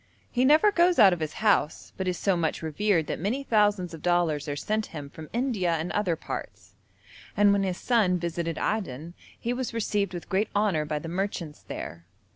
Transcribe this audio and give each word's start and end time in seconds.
He 0.31 0.45
never 0.45 0.71
goes 0.71 0.97
out 0.97 1.13
of 1.13 1.19
his 1.19 1.33
house, 1.45 1.93
but 1.95 2.07
is 2.07 2.17
so 2.17 2.35
much 2.35 2.63
revered 2.63 3.05
that 3.05 3.19
many 3.19 3.43
thousands 3.43 3.93
of 3.93 4.01
dollars 4.01 4.47
are 4.47 4.55
sent 4.55 4.87
him 4.87 5.11
from 5.11 5.29
India 5.31 5.75
and 5.75 5.91
other 5.91 6.15
parts, 6.15 6.73
and 7.37 7.53
when 7.53 7.61
his 7.61 7.77
son 7.77 8.17
visited 8.17 8.57
Aden 8.57 9.13
he 9.39 9.53
was 9.53 9.75
received 9.75 10.15
with 10.15 10.27
great 10.27 10.49
honour 10.55 10.85
by 10.85 10.97
the 10.97 11.07
merchants 11.07 11.61
there. 11.61 12.07